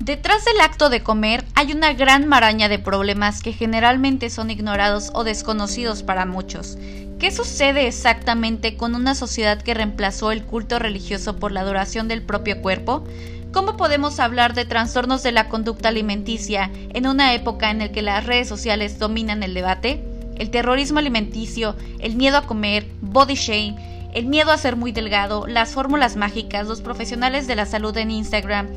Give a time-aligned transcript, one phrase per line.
[0.00, 5.10] Detrás del acto de comer hay una gran maraña de problemas que generalmente son ignorados
[5.12, 6.78] o desconocidos para muchos.
[7.18, 12.22] ¿Qué sucede exactamente con una sociedad que reemplazó el culto religioso por la adoración del
[12.22, 13.04] propio cuerpo?
[13.52, 18.00] ¿Cómo podemos hablar de trastornos de la conducta alimenticia en una época en la que
[18.00, 20.02] las redes sociales dominan el debate?
[20.38, 23.76] El terrorismo alimenticio, el miedo a comer, body shame,
[24.14, 28.10] el miedo a ser muy delgado, las fórmulas mágicas, los profesionales de la salud en
[28.10, 28.68] Instagram,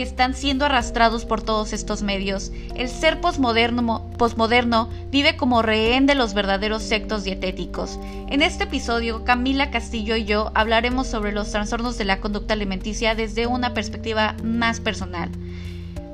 [0.00, 2.52] que están siendo arrastrados por todos estos medios.
[2.74, 8.00] El ser posmoderno, vive como rehén de los verdaderos sectos dietéticos.
[8.30, 13.14] En este episodio, Camila Castillo y yo hablaremos sobre los trastornos de la conducta alimenticia
[13.14, 15.28] desde una perspectiva más personal.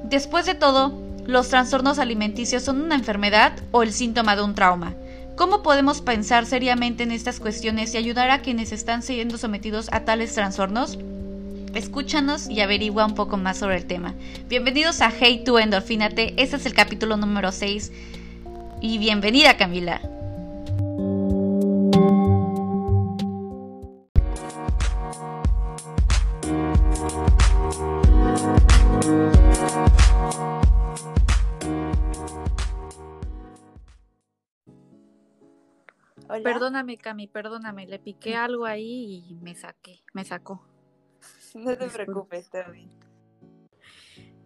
[0.03, 0.93] Después de todo,
[1.25, 4.97] ¿los trastornos alimenticios son una enfermedad o el síntoma de un trauma?
[5.37, 10.01] ¿Cómo podemos pensar seriamente en estas cuestiones y ayudar a quienes están siendo sometidos a
[10.01, 10.99] tales trastornos?
[11.77, 14.15] Escúchanos y averigua un poco más sobre el tema.
[14.49, 17.93] Bienvenidos a Hey to Endorfínate, este es el capítulo número 6.
[18.81, 20.01] Y bienvenida Camila.
[36.43, 40.76] Perdóname, Cami, perdóname, le piqué algo ahí y me saqué, me sacó.
[41.65, 42.91] No te preocupes, Toby.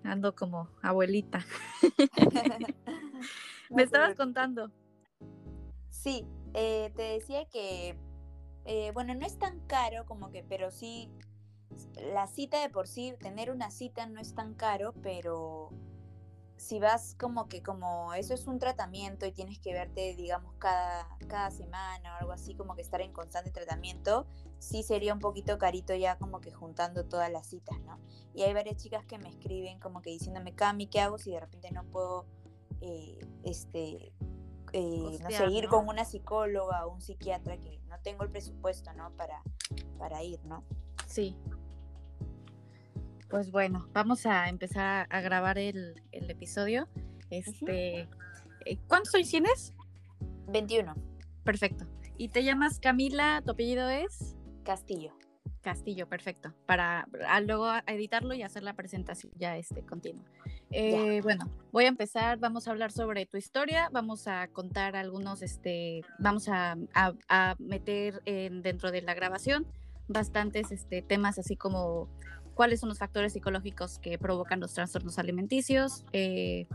[0.05, 1.45] Ando como abuelita.
[3.71, 4.71] Me estabas contando.
[5.91, 7.99] Sí, eh, te decía que,
[8.65, 11.11] eh, bueno, no es tan caro como que, pero sí,
[12.13, 15.71] la cita de por sí, tener una cita no es tan caro, pero
[16.61, 21.09] si vas como que como eso es un tratamiento y tienes que verte, digamos, cada,
[21.27, 24.27] cada semana o algo así, como que estar en constante tratamiento,
[24.59, 27.99] sí sería un poquito carito ya como que juntando todas las citas, ¿no?
[28.35, 31.41] Y hay varias chicas que me escriben como que diciéndome, Cami, ¿qué hago si de
[31.41, 32.27] repente no puedo,
[32.83, 34.13] eh, este,
[34.75, 38.93] eh, no sé, ir con una psicóloga o un psiquiatra que no tengo el presupuesto,
[38.93, 39.17] ¿no?
[39.17, 39.43] Para,
[39.99, 40.63] para ir, ¿no?
[41.07, 41.39] Sí,
[43.31, 46.89] pues bueno, vamos a empezar a, grabar el, episodio.
[47.31, 48.09] Este,
[48.67, 49.75] eh, ¿Cuántos años tienes?
[50.49, 50.95] 21.
[51.45, 51.87] Perfecto.
[52.19, 53.41] ¿Y te llamas Camila?
[53.45, 54.37] ¿Tu apellido es?
[54.65, 55.15] Castillo.
[55.63, 56.53] Castillo, perfecto.
[56.67, 57.07] Para
[57.47, 60.25] luego editarlo y hacer la presentación ya este continua.
[60.71, 62.39] Eh, bueno, voy a empezar.
[62.39, 63.89] Vamos a hablar sobre tu historia.
[63.93, 66.77] Vamos a contar algunos, este, vamos a,
[67.59, 69.67] meter dentro de la grabación
[70.09, 72.09] bastantes este, temas así como
[72.55, 76.67] cuáles son los factores psicológicos que provocan los trastornos alimenticios, eh,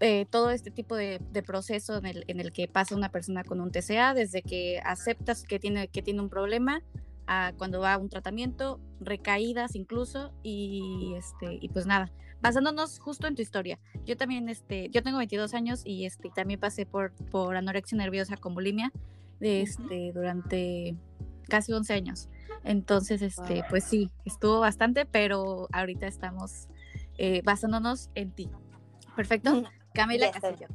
[0.00, 3.60] eh, todo este tipo de, proceso en el, en el, que pasa una persona con
[3.60, 6.82] un TCA, desde que aceptas que tiene, que tiene un problema
[7.26, 12.12] a cuando va a un tratamiento, recaídas incluso, y, este, y pues nada,
[12.42, 13.78] basándonos justo en tu historia.
[14.04, 18.36] Yo también, este, yo tengo 22 años y este, también pasé por, por anorexia nerviosa
[18.36, 18.92] con bulimia
[19.40, 20.96] este, durante
[21.48, 22.28] casi 11 años.
[22.64, 26.68] Entonces, este, pues sí, estuvo bastante, pero ahorita estamos
[27.18, 28.50] eh, basándonos en ti.
[29.14, 29.62] Perfecto.
[29.92, 30.68] Camila Castillo.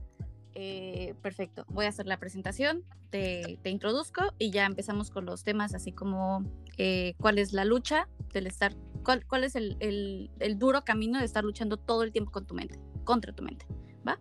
[0.55, 1.65] Eh, perfecto.
[1.69, 6.43] Voy a hacer la presentación, te, introduzco y ya empezamos con los temas, así como
[6.77, 11.25] eh, cuál es la lucha del estar, cuál, cuál es el, el, duro camino de
[11.25, 13.65] estar luchando todo el tiempo con tu mente, contra tu mente.
[14.07, 14.19] ¿Va?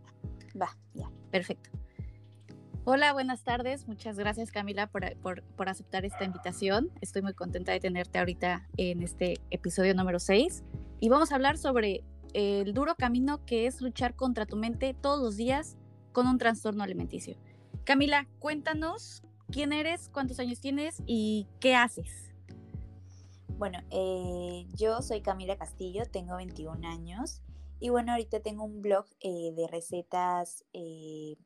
[0.60, 1.10] Va, ya.
[1.30, 1.70] Perfecto.
[2.90, 3.86] Hola, buenas tardes.
[3.86, 5.04] Muchas gracias Camila por,
[5.68, 6.90] aceptar esta invitación.
[7.02, 10.64] Estoy muy contenta de tenerte ahorita en este episodio número 6
[10.98, 15.20] y vamos a hablar sobre el duro camino que es luchar contra tu mente todos
[15.20, 15.76] los días
[16.12, 17.36] con un trastorno alimenticio.
[17.84, 19.22] Camila, cuéntanos
[19.52, 22.32] quién eres, cuántos años tienes y qué haces.
[23.58, 27.42] Bueno, eh, yo soy Camila Castillo, tengo 21 años
[27.80, 31.36] y bueno, ahorita tengo un blog eh, de recetas eh,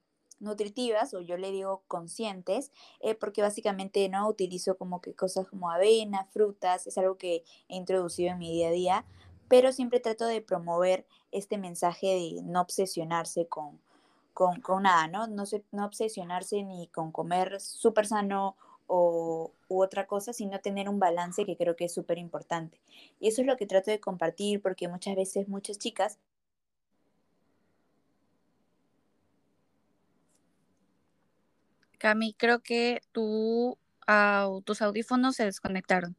[0.43, 2.71] nutritivas o yo le digo conscientes,
[3.01, 7.77] eh, porque básicamente no utilizo como que cosas como avena, frutas, es algo que he
[7.77, 9.05] introducido en mi día a día,
[9.49, 13.81] pero siempre trato de promover este mensaje de no obsesionarse con,
[14.35, 15.27] con, nada, ¿no?
[15.27, 18.57] No, no obsesionarse ni con comer súper sano
[18.87, 22.81] o, u otra cosa, sino tener un balance que creo que es súper importante.
[23.21, 26.19] Y eso es lo que trato de compartir porque muchas veces muchas chicas
[32.03, 33.79] Cami, creo que tu,
[34.65, 36.17] tus audífonos se desconectaron.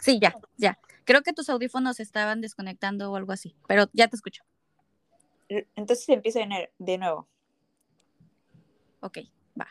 [0.00, 0.78] Sí, ya, ya.
[1.04, 4.44] Creo que tus audífonos estaban desconectando o algo así, pero ya te escucho.
[5.48, 6.38] Entonces empiezo
[6.78, 7.26] de nuevo.
[9.00, 9.18] Ok,
[9.60, 9.66] va.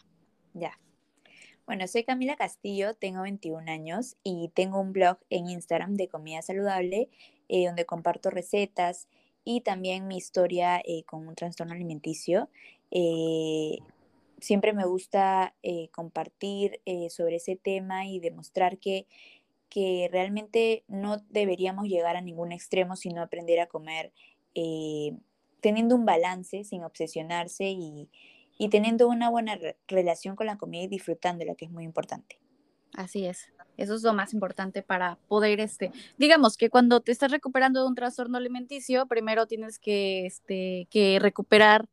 [0.53, 0.77] Ya.
[1.65, 6.41] Bueno, soy Camila Castillo, tengo 21 años y tengo un blog en Instagram de comida
[6.41, 7.09] saludable
[7.47, 9.07] eh, donde comparto recetas
[9.49, 12.49] y también mi historia eh, con un trastorno alimenticio.
[12.91, 15.53] Siempre me gusta
[15.91, 19.07] compartir sobre ese tema y demostrar que,
[19.69, 24.11] que realmente no deberíamos llegar a ningún extremo, sino aprender a comer
[25.61, 28.09] teniendo un balance sin obsesionarse y,
[28.57, 29.57] y teniendo una buena
[29.87, 32.39] relación con la comida y disfrutándola, que es muy importante.
[32.93, 33.51] Así es.
[33.75, 37.87] Eso es lo más importante para poder, este, digamos que cuando te estás recuperando de
[37.87, 41.87] un trastorno alimenticio, primero tienes que, este, que recuperar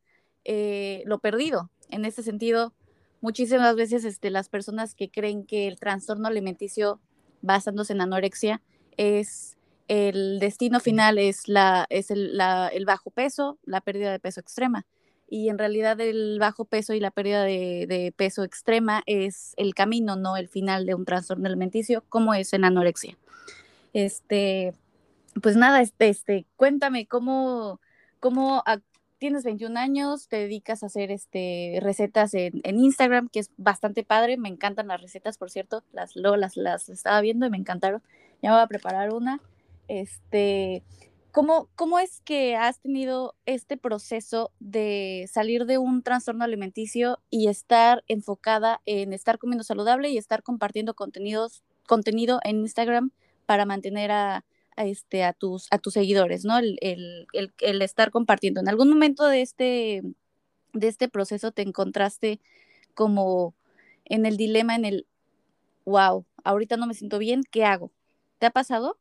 [0.44, 1.70] eh, lo perdido.
[1.90, 2.72] En ese sentido,
[3.20, 7.00] muchísimas veces este, las personas que creen que el trastorno alimenticio
[7.42, 8.62] basándose en anorexia
[8.96, 9.56] es
[9.88, 12.40] el destino final es, la, es el,
[12.72, 14.86] el bajo peso, la pérdida de peso extrema
[15.28, 20.16] y en realidad el bajo peso y la pérdida de, peso extrema es el camino,
[20.16, 23.16] no el final de un trastorno alimenticio, como es en anorexia.
[23.92, 24.74] Este,
[25.42, 27.80] pues nada, este, este cuéntame cómo,
[28.20, 28.62] cómo
[29.24, 34.36] tienes 21 años, te dedicas a hacer este, recetas en, Instagram, que es bastante padre,
[34.36, 38.02] me encantan las recetas, por cierto, las, las, las estaba viendo y me encantaron,
[38.42, 39.40] ya voy a preparar una.
[39.88, 40.82] Este,
[41.32, 47.48] ¿Cómo, ¿Cómo es que has tenido este proceso de salir de un trastorno alimenticio y
[47.48, 53.10] estar enfocada en estar comiendo saludable y estar compartiendo contenidos, contenido en Instagram
[53.46, 54.44] para mantener a,
[54.76, 56.58] este, a, tus, a tus seguidores, ¿no?
[56.58, 57.26] El, el,
[57.60, 58.60] el, estar compartiendo.
[58.60, 60.02] ¿En algún momento de este,
[60.72, 62.40] de este proceso te encontraste
[62.94, 63.54] como
[64.04, 65.06] en el dilema, en el,
[65.84, 67.92] wow, ahorita no me siento bien, ¿qué hago?
[68.38, 68.98] ¿Te ha pasado?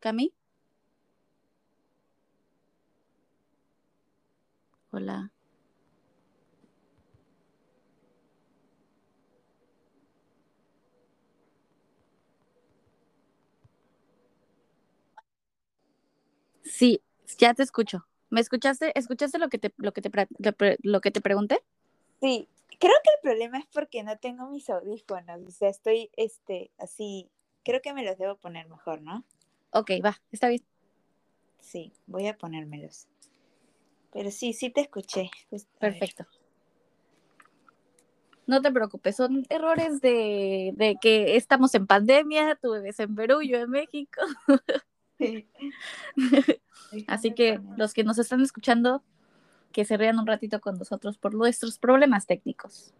[0.00, 0.32] Cami.
[4.92, 5.33] Hola.
[16.74, 17.00] Sí,
[17.38, 18.04] ya te escucho.
[18.30, 18.90] ¿Me escuchaste?
[18.98, 20.10] ¿Escuchaste lo que te, lo que te,
[20.82, 21.62] lo que te pregunté?
[22.20, 22.48] Sí,
[22.80, 25.40] creo que el problema es porque no tengo mis audífonos.
[25.46, 27.30] O sea, estoy este, así.
[27.64, 29.24] Creo que me los debo poner mejor, ¿no?
[29.70, 30.64] Ok, va, está bien.
[31.60, 33.06] Sí, voy a ponérmelos.
[34.12, 35.30] Pero sí, sí te escuché.
[35.50, 36.26] Pues, Perfecto.
[38.48, 43.58] No te preocupes, son errores de, que estamos en pandemia, tú vives en Perú, yo
[43.58, 44.20] en México.
[47.06, 49.02] Así que los que nos están escuchando,
[49.72, 52.92] que se rían un ratito con nosotros por nuestros problemas técnicos.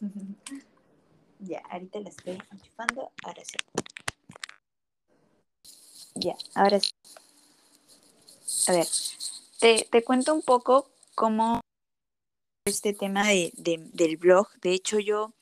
[1.42, 3.56] Ya, ahorita la estoy enchufando, ahora sí.
[6.14, 6.90] Ya, ahora sí.
[8.68, 8.86] A ver,
[9.58, 11.62] te, te cuento un poco cómo
[12.66, 14.48] este tema de, del blog.
[14.60, 15.32] De hecho, yo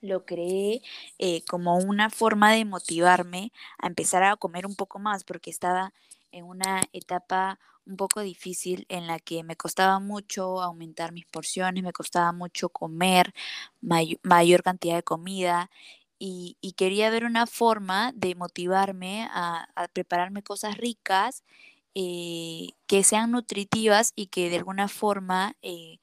[0.00, 0.82] lo creé
[1.18, 5.92] eh, como una forma de motivarme a empezar a comer un poco más, porque estaba
[6.32, 11.82] en una etapa un poco difícil en la que me costaba mucho aumentar mis porciones,
[11.82, 13.32] me costaba mucho comer
[13.80, 15.70] mayor cantidad de comida
[16.18, 21.44] y, quería ver una forma de motivarme a, prepararme cosas ricas
[21.94, 25.98] eh, que sean nutritivas y que de alguna forma eh,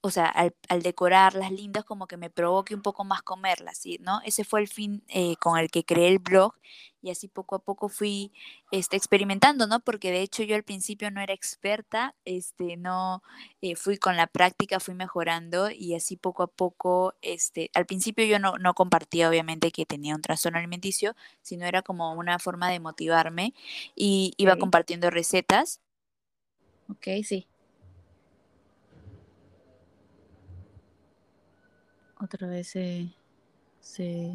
[0.00, 3.98] o sea, al, decorarlas lindas, como que me provoque un poco más comerlas, ¿sí?
[4.00, 4.20] ¿no?
[4.24, 6.54] Ese fue el fin eh, con el que creé el blog
[7.02, 8.32] y así poco a poco fui
[8.70, 9.80] este, experimentando, ¿no?
[9.80, 13.22] Porque de hecho yo al principio no era experta, este, no,
[13.60, 18.24] eh, fui con la práctica, fui mejorando y así poco a poco, este, al principio
[18.24, 22.70] yo no, no compartía obviamente que tenía un trastorno alimenticio, sino era como una forma
[22.70, 23.54] de motivarme
[23.96, 25.80] y iba compartiendo recetas.
[26.88, 27.46] Ok, sí.
[32.20, 33.08] Otra vez se,
[33.80, 34.34] se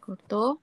[0.00, 0.60] cortó.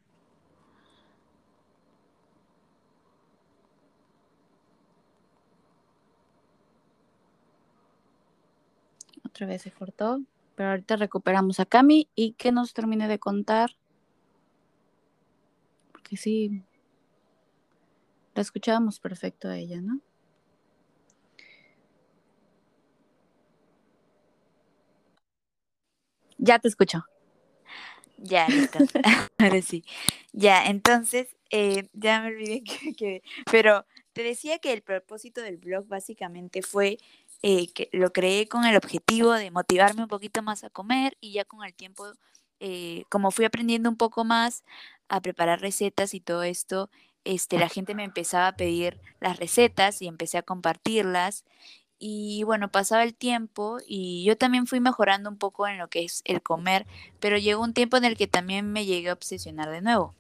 [9.25, 10.21] Otra vez se cortó,
[10.55, 13.71] pero ahorita recuperamos a Cami y que nos termine de contar.
[15.91, 16.63] Porque sí,
[18.35, 20.01] la escuchábamos perfecto a ella, ¿no?
[26.41, 27.05] Ya te escucho.
[28.17, 28.79] Ya, listo.
[29.37, 29.83] Ahora sí.
[30.33, 32.63] Ya, entonces, eh, ya me olvidé
[32.97, 33.21] que,
[33.51, 36.97] Pero te decía que el propósito del blog básicamente fue
[37.43, 41.33] eh, que lo creé con el objetivo de motivarme un poquito más a comer y
[41.33, 42.11] ya con el tiempo,
[42.59, 44.63] eh, como fui aprendiendo un poco más
[45.09, 46.89] a preparar recetas y todo esto,
[47.23, 51.45] este, la gente me empezaba a pedir las recetas y empecé a compartirlas
[52.03, 56.03] y bueno, pasaba el tiempo y yo también fui mejorando un poco en lo que
[56.03, 56.87] es el comer,
[57.19, 60.15] pero llegó un tiempo en el que también me llegué a obsesionar de nuevo.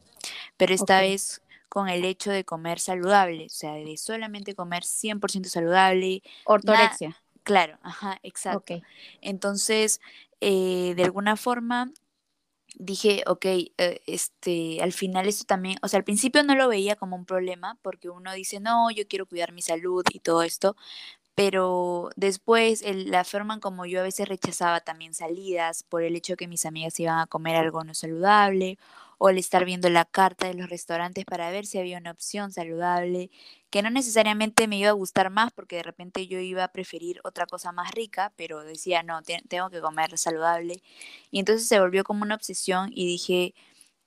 [0.57, 5.45] pero esta vez con el hecho de comer saludable, o sea, de solamente comer 100%
[5.45, 6.21] saludable.
[6.45, 7.17] Ortorexia.
[7.43, 8.75] Claro, ajá, exacto.
[9.21, 10.01] Entonces,
[10.39, 11.91] eh, de alguna forma,
[12.75, 16.95] dije, ok, eh, este, al final esto también, o sea, al principio no lo veía
[16.95, 20.75] como un problema, porque uno dice, no, yo quiero cuidar mi salud y todo esto,
[21.35, 26.47] pero después la forma como yo a veces rechazaba también salidas por el hecho que
[26.47, 28.77] mis amigas iban a comer algo no saludable
[29.23, 32.51] o el estar viendo la carta de los restaurantes para ver si había una opción
[32.51, 33.29] saludable,
[33.69, 37.21] que no necesariamente me iba a gustar más porque de repente yo iba a preferir
[37.23, 40.81] otra cosa más rica, pero decía, no, tengo que comer saludable.
[41.29, 43.53] Y entonces se volvió como una obsesión y dije,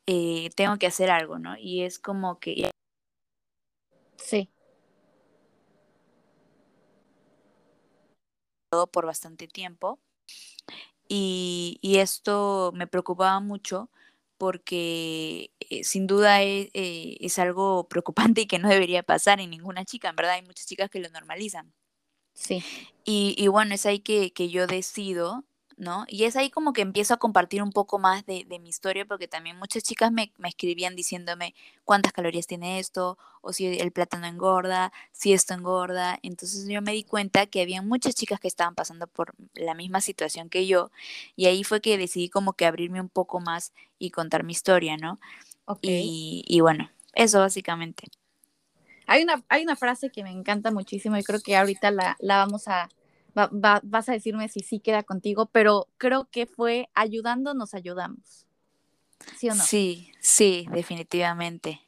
[0.07, 1.57] eh, tengo que hacer algo, ¿no?
[1.59, 2.71] Y es como que...
[4.17, 4.51] Sí.
[8.87, 9.99] Por bastante tiempo
[11.09, 13.91] y, y esto me preocupaba mucho
[14.39, 19.51] porque eh, sin duda es, eh, es, algo preocupante y que no debería pasar en
[19.51, 21.73] ninguna chica, en verdad hay muchas chicas que lo normalizan.
[22.35, 22.65] Sí.
[23.05, 25.45] Y, y bueno, es ahí que, que yo decido
[25.77, 26.05] ¿no?
[26.09, 29.29] Y es ahí como que empiezo a compartir un poco más de, mi historia, porque
[29.29, 31.55] también muchas chicas me, escribían diciéndome
[31.85, 36.19] cuántas calorías tiene esto, o si el plátano engorda, si esto engorda.
[36.23, 40.01] Entonces yo me di cuenta que había muchas chicas que estaban pasando por la misma
[40.01, 40.91] situación que yo,
[41.37, 44.97] y ahí fue que decidí como que abrirme un poco más y contar mi historia,
[44.97, 45.19] ¿no?
[45.81, 48.09] Y, y bueno, eso básicamente.
[49.07, 52.39] Hay una, hay una frase que me encanta muchísimo y creo que ahorita la, la
[52.39, 52.89] vamos a,
[53.35, 58.47] vas a decirme si sí queda contigo, pero creo que fue ayudando nos ayudamos.
[59.37, 59.63] ¿Sí o no?
[59.63, 61.81] Sí, sí, definitivamente.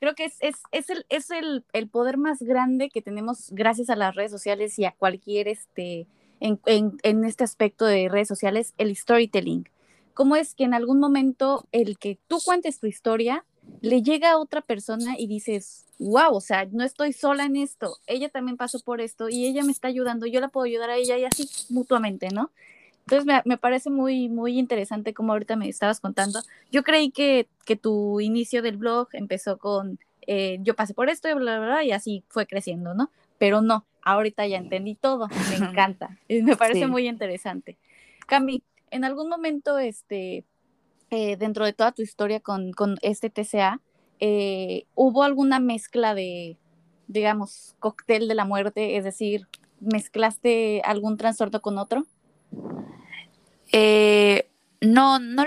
[0.00, 3.90] Creo que es, es, es, el, es el, el, poder más grande que tenemos gracias
[3.90, 6.06] a las redes sociales y a cualquier, este,
[6.40, 9.68] en, en, en este aspecto de redes sociales, el storytelling.
[10.12, 13.44] ¿Cómo es que en algún momento el que tú cuentes tu historia
[13.80, 17.96] le llega a otra persona y dices, wow, o sea, no estoy sola en esto,
[18.06, 20.96] ella también pasó por esto y ella me está ayudando, yo la puedo ayudar a
[20.96, 22.50] ella y así mutuamente, ¿no?
[23.08, 26.40] Entonces me, parece muy, muy interesante como ahorita me estabas contando.
[26.72, 31.28] Yo creí que, que tu inicio del blog empezó con eh, yo pasé por esto
[31.28, 33.10] y bla, bla, bla, y así fue creciendo, ¿no?
[33.38, 37.78] Pero no, ahorita ya entendí todo, me encanta, me parece muy interesante.
[38.26, 40.44] Cami, en algún momento, este,
[41.10, 43.80] eh, dentro de toda tu historia con, con este TCA,
[44.20, 46.56] eh, ¿hubo alguna mezcla de,
[47.06, 48.96] digamos, cóctel de la muerte?
[48.96, 49.46] Es decir,
[49.80, 52.06] ¿mezclaste algún trastorno con otro?
[53.72, 55.44] Eh, no, no,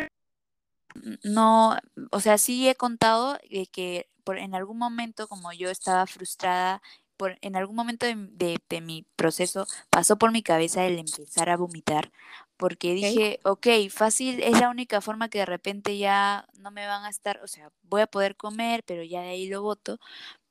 [1.24, 1.78] no,
[2.12, 3.38] o sea, sí he contado
[3.72, 6.82] que por, en algún momento, como yo estaba frustrada,
[7.18, 11.58] por, en algún momento de, de, mi proceso pasó por mi cabeza el empezar a
[11.58, 12.12] vomitar,
[12.60, 17.06] porque dije, ok, fácil es la única forma que de repente ya no me van
[17.06, 19.98] a estar, o sea, voy a poder comer, pero ya de ahí lo voto,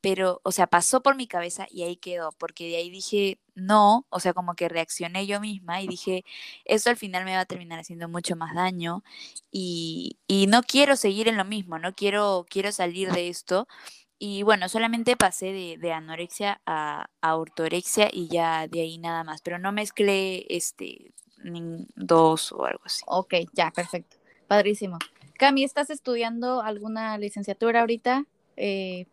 [0.01, 4.07] pero, o sea, pasó por mi cabeza y ahí quedó, porque de ahí dije, no,
[4.09, 6.25] o sea, como que reaccioné yo misma y dije,
[6.65, 9.05] eso al final me va a terminar haciendo mucho más daño
[9.51, 13.69] y, y no quiero seguir en lo mismo, no quiero, quiero salir de esto.
[14.19, 19.25] Y bueno, solamente pasé de, de anorexia a, a, ortorexia y ya de ahí nada
[19.25, 21.13] más, pero no mezclé este
[21.95, 23.03] dos o algo así.
[23.07, 24.17] Ok, ya, perfecto.
[24.47, 24.99] Padrísimo.
[25.39, 28.25] Cami, ¿estás estudiando alguna licenciatura ahorita?
[28.57, 29.07] Eh,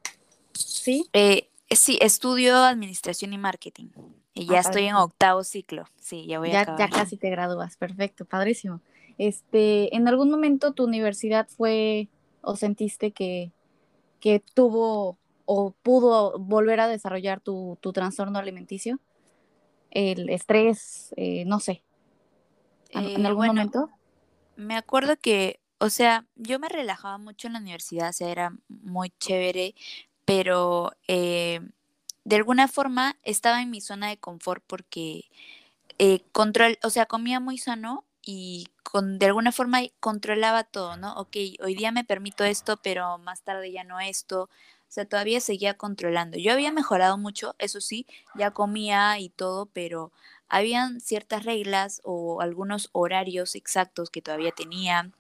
[0.53, 1.07] ¿Sí?
[1.13, 3.89] Eh, sí, estudio administración y marketing.
[4.33, 5.85] Y ya ah, estoy en octavo ciclo.
[5.99, 6.89] Sí, ya voy a acabar.
[6.89, 7.77] Ya casi te gradúas.
[7.77, 8.81] Perfecto, padrísimo.
[9.17, 12.09] Este, ¿en algún momento tu universidad fue
[12.41, 13.51] o sentiste que,
[14.19, 18.99] que tuvo o pudo volver a desarrollar tu, tu trastorno alimenticio?
[19.91, 21.84] El estrés, eh, no sé.
[22.95, 23.89] ¿En eh, algún momento?
[24.55, 28.53] Me acuerdo que, o sea, yo me relajaba mucho en la universidad, o sea, era
[28.69, 29.75] muy chévere,
[30.23, 31.59] pero eh,
[32.23, 35.25] de alguna forma estaba en mi zona de confort porque
[35.99, 41.13] eh, control, o sea, comía muy sano y con, de alguna forma controlaba todo, ¿no?
[41.15, 44.49] Ok, hoy día me permito esto, pero más tarde ya no esto.
[44.87, 46.37] O sea, todavía seguía controlando.
[46.37, 50.11] Yo había mejorado mucho, eso sí, ya comía y todo, pero
[50.55, 55.11] habían ciertas reglas o algunos horarios exactos que todavía tenía,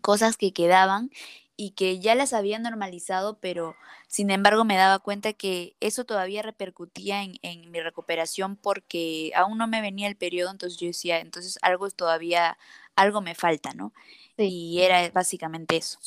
[0.00, 1.10] cosas que quedaban
[1.58, 3.76] y que ya las había normalizado, pero
[4.08, 9.58] sin embargo me daba cuenta que eso todavía repercutía en, en, mi recuperación porque aún
[9.58, 12.56] no me venía el periodo, entonces yo decía, entonces algo es todavía,
[12.96, 13.92] algo me falta, ¿no?
[14.38, 15.98] Y era básicamente eso.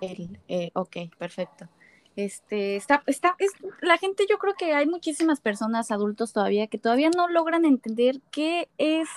[0.00, 1.68] El, eh, ok, perfecto.
[2.16, 6.78] Este, está, está, es, la gente, yo creo que hay muchísimas personas adultos todavía que
[6.78, 9.08] todavía no logran entender qué es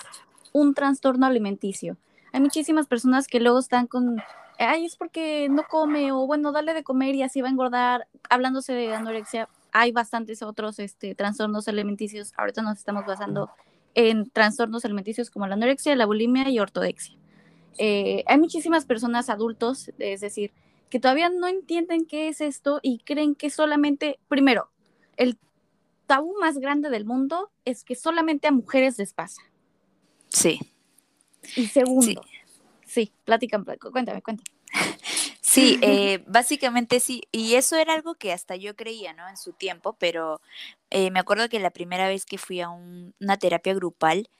[0.52, 1.96] un trastorno alimenticio.
[2.32, 4.22] Hay muchísimas personas que luego están con
[4.60, 8.06] ay, es porque no come o bueno, dale de comer y así va a engordar.
[8.28, 12.32] Hablándose de anorexia, hay bastantes otros este, trastornos alimenticios.
[12.36, 13.50] Ahorita nos estamos basando
[13.94, 17.16] en trastornos alimenticios como la anorexia, la bulimia y ortodexia.
[17.78, 20.52] Eh, hay muchísimas personas adultos, es decir,
[20.90, 24.70] que todavía no entienden qué es esto y creen que solamente, primero,
[25.16, 25.38] el
[26.06, 29.40] tabú más grande del mundo es que solamente a mujeres les pasa.
[30.28, 30.60] Sí.
[31.56, 32.22] Y segundo,
[32.84, 34.42] sí, sí cuéntame, cuéntame.
[35.42, 39.28] Sí, eh, básicamente sí, y eso era algo que hasta yo creía, ¿no?
[39.28, 40.40] En su tiempo, pero
[40.90, 44.30] eh, me acuerdo que la primera vez que fui a una terapia grupal,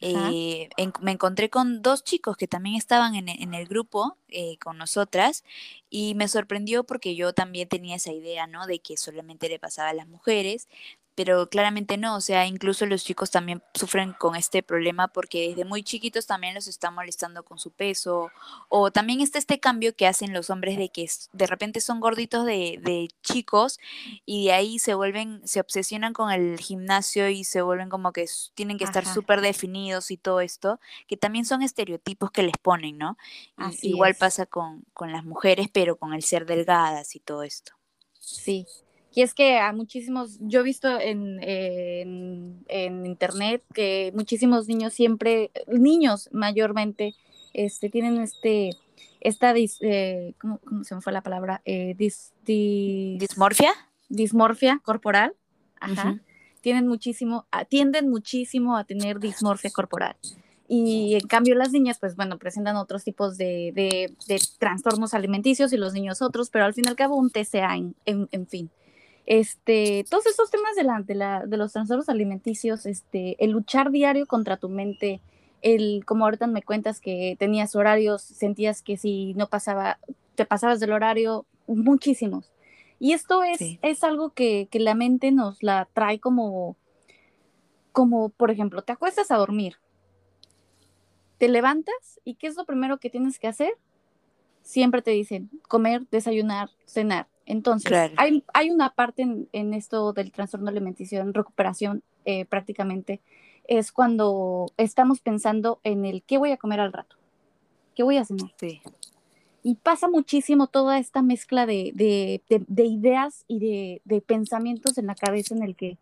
[0.00, 0.68] eh,
[1.00, 4.16] me encontré con dos chicos que también estaban en, el grupo
[4.60, 5.44] con nosotras
[5.90, 8.66] y me sorprendió porque yo también tenía esa idea, ¿no?
[8.66, 10.68] De que solamente le pasaba a las mujeres,
[11.14, 15.64] pero claramente no, o sea, incluso los chicos también sufren con este problema porque desde
[15.64, 18.30] muy chiquitos también los están molestando con su peso,
[18.68, 22.46] o también está este cambio que hacen los hombres de que de repente son gorditos
[22.46, 23.78] de, de chicos
[24.24, 28.26] y de ahí se vuelven, se obsesionan con el gimnasio y se vuelven como que
[28.54, 32.98] tienen que estar súper definidos y todo esto, que también son estereotipos que les ponen,
[32.98, 33.16] ¿no?
[33.82, 37.72] igual pasa con, con las mujeres, pero con el ser delgadas y todo esto.
[38.18, 38.66] Sí,
[39.12, 41.40] y es que a muchísimos, yo he visto en,
[43.04, 47.14] internet que muchísimos niños siempre, niños mayormente,
[47.52, 48.70] este, tienen este,
[49.20, 51.60] esta, eh, ¿cómo, se me fue la palabra?
[51.64, 51.96] Eh,
[52.48, 53.72] ¿Dismorfia?
[54.08, 55.34] Dismorfia corporal,
[55.80, 56.20] ajá.
[56.60, 60.16] Tienen muchísimo, tienden muchísimo a tener dismorfia corporal.
[60.68, 65.78] Y en cambio las niñas, pues bueno, presentan otros tipos de, de, trastornos alimenticios y
[65.78, 68.70] los niños otros, pero al fin y al cabo un TCA, en fin.
[69.30, 73.92] Este, todos estos temas de, la, de, la, de los trastornos alimenticios, este, el luchar
[73.92, 75.20] diario contra tu mente,
[75.62, 80.00] el, como ahorita me cuentas que tenías horarios, sentías que si no pasaba,
[80.34, 82.50] te pasabas del horario, muchísimos.
[82.98, 86.76] Y esto es, es algo que, que, la mente nos la trae como,
[87.92, 89.76] como, por ejemplo, te acuestas a dormir,
[91.38, 93.74] te levantas y ¿qué es lo primero que tienes que hacer?
[94.62, 97.28] Siempre te dicen comer, desayunar, cenar.
[97.46, 103.20] Entonces, hay, hay, una parte en, esto del trastorno alimenticio, en recuperación eh, prácticamente,
[103.66, 107.16] es cuando estamos pensando en el qué voy a comer al rato,
[107.94, 108.52] qué voy a cenar.
[108.56, 108.80] Sí.
[109.62, 115.14] Y pasa muchísimo toda esta mezcla de, de, de, ideas y de, pensamientos en la
[115.14, 115.98] cabeza en el que,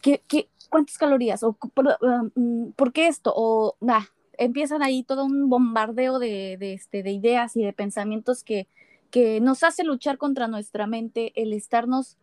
[0.00, 1.42] ¿qué, qué, cuántas calorías?
[1.42, 1.56] ¿O
[2.00, 3.32] um, por, qué esto?
[3.34, 4.04] O nah,
[4.38, 8.68] empiezan ahí todo un bombardeo de, este, de ideas y de pensamientos que
[9.10, 12.16] que nos hace luchar contra nuestra mente el estarnos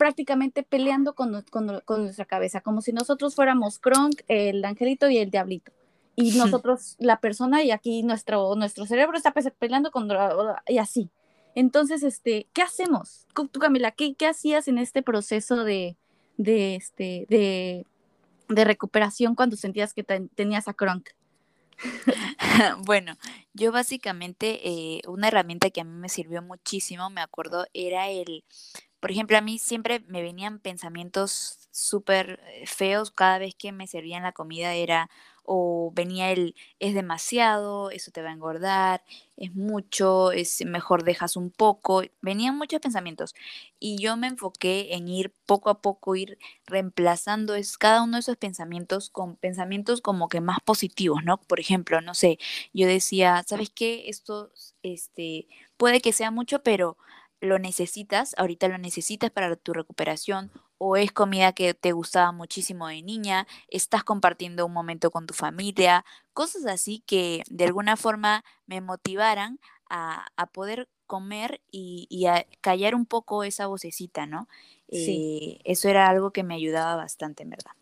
[0.00, 5.72] prácticamente peleando con, nuestra cabeza, como si nosotros fuéramos Kronk, el angelito y el diablito.
[6.16, 10.08] Y nosotros, la persona, y aquí nuestro, nuestro cerebro está peleando con
[10.66, 11.10] y así.
[11.54, 13.26] Entonces, este, ¿qué hacemos?
[13.34, 15.96] Tú, Camila, ¿qué, qué hacías en este proceso de,
[16.38, 17.84] de, este, de,
[18.48, 21.10] de recuperación cuando sentías que tenías a Kronk?
[22.84, 23.16] bueno,
[23.52, 28.44] yo básicamente eh, una herramienta que a mí me sirvió muchísimo, me acuerdo, era el,
[29.00, 33.86] por ejemplo, a mí siempre me venían pensamientos súper eh, feos cada vez que me
[33.86, 35.10] servían la comida, era
[35.44, 39.02] o venía el es demasiado, eso te va a engordar,
[39.36, 43.34] es mucho, es mejor dejas un poco, venían muchos pensamientos
[43.78, 48.20] y yo me enfoqué en ir poco a poco ir reemplazando es cada uno de
[48.20, 51.38] esos pensamientos con pensamientos como que más positivos, ¿no?
[51.38, 52.38] Por ejemplo, no sé,
[52.72, 54.08] yo decía, ¿sabes qué?
[54.08, 56.96] Esto este puede que sea mucho, pero
[57.40, 62.88] lo necesitas, ahorita lo necesitas para tu recuperación o es comida que te gustaba muchísimo
[62.88, 68.44] de niña, estás compartiendo un momento con tu familia, cosas así que de alguna forma
[68.66, 69.58] me motivaran
[69.90, 74.48] a, poder comer y, a callar un poco esa vocecita, ¿no?
[74.88, 75.58] Sí.
[75.58, 77.72] Eh, eso era algo que me ayudaba bastante, en verdad.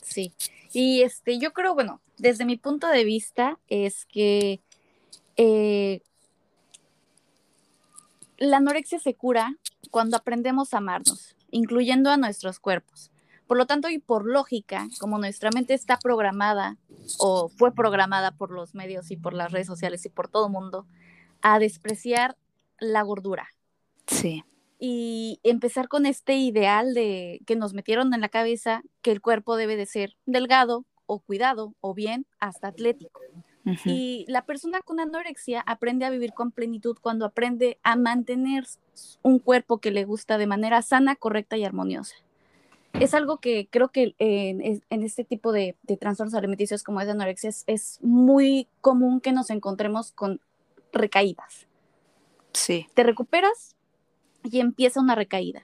[0.00, 0.32] Sí,
[0.72, 4.60] y este, yo creo, bueno, desde mi punto de vista es que
[5.36, 6.02] eh,
[8.42, 9.56] la anorexia se cura
[9.92, 13.12] cuando aprendemos a amarnos, incluyendo a nuestros cuerpos.
[13.46, 16.76] Por lo tanto, y por lógica, como nuestra mente está programada
[17.18, 20.52] o fue programada por los medios y por las redes sociales y por todo el
[20.52, 20.86] mundo
[21.40, 22.36] a despreciar
[22.80, 23.48] la gordura.
[24.08, 24.42] Sí.
[24.80, 29.54] Y empezar con este ideal de que nos metieron en la cabeza que el cuerpo
[29.54, 33.20] debe de ser delgado o cuidado o bien hasta atlético.
[33.84, 38.66] Y la persona con anorexia aprende a vivir con plenitud cuando aprende a mantener
[39.22, 42.16] un cuerpo que le gusta de manera sana, correcta y armoniosa.
[42.94, 47.50] Es algo que creo que en, este tipo de, trastornos alimenticios como es de anorexia
[47.66, 50.40] es, muy común que nos encontremos con
[50.92, 51.66] recaídas.
[52.52, 52.86] Sí.
[52.94, 53.76] Te recuperas
[54.42, 55.62] y empieza una recaída.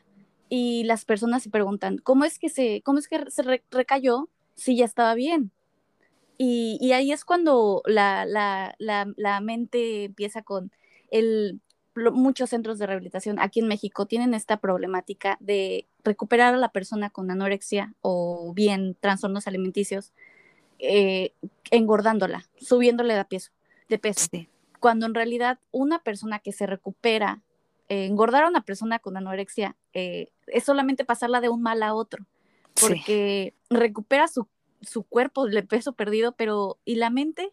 [0.48, 4.76] Y las personas se preguntan, ¿cómo es que se, cómo es que se recayó si
[4.76, 5.52] ya estaba bien?
[6.38, 10.70] Y, y ahí es cuando la, la, la, la, mente empieza con
[11.11, 11.61] el,
[12.12, 17.11] muchos centros de rehabilitación aquí en México tienen esta problemática de recuperar a la persona
[17.11, 20.12] con anorexia o bien trastornos alimenticios,
[20.79, 21.33] eh,
[21.70, 23.51] engordándola, subiéndole de peso.
[23.88, 24.29] De peso.
[24.81, 27.42] Cuando en realidad una persona que se recupera,
[27.88, 31.94] eh, engordar a una persona con anorexia eh, es solamente pasarla de un mal a
[31.94, 32.27] otro,
[32.81, 34.46] porque recupera su
[34.81, 37.53] su cuerpo, el peso perdido, pero ¿y la mente?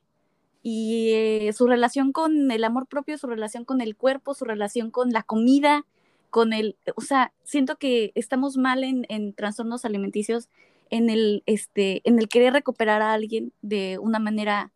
[0.63, 4.91] Y eh, su relación con el amor propio, su relación con el cuerpo, su relación
[4.91, 5.85] con la comida,
[6.29, 10.49] con el, o sea, siento que estamos mal en, en trastornos alimenticios,
[10.89, 14.71] en el, este, en el querer recuperar a alguien de una manera,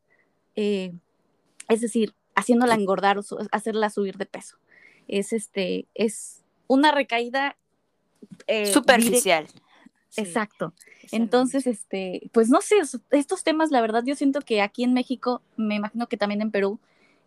[0.56, 0.94] eh,
[1.68, 4.58] es decir, haciéndola engordar o hacerla subir de peso.
[5.08, 7.58] Es este, es una recaída
[8.48, 9.48] eh, superficial.
[10.18, 10.74] Exacto.
[11.12, 12.76] Entonces, este, pues no sé,
[13.12, 16.52] estos temas, la verdad, yo siento que aquí en México, me imagino que también en
[16.52, 16.80] Perú,